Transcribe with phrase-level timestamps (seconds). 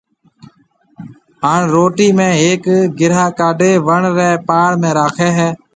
[1.43, 2.63] ھاڻ روٽِي ۾ ھيَََڪ
[2.99, 5.49] گھرا ڪاڊيَ وڻ رِي پاݪ ۾ راکيَ ھيََََ